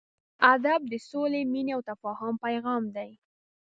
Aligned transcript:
ادب 0.53 0.79
د 0.91 0.93
سولې، 1.09 1.41
مینې 1.51 1.71
او 1.75 1.81
تفاهم 1.89 2.33
پیغام 2.45 2.83
دی. 2.95 3.11